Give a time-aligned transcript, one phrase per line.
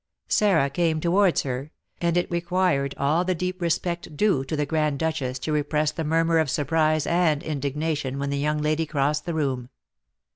[0.29, 1.69] Sarah came towards her,
[2.01, 6.03] and it required all the deep respect due to the Grand Duchess to repress the
[6.03, 9.69] murmur of surprise and indignation when the young lady crossed the room.